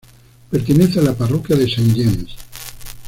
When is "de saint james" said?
1.55-2.35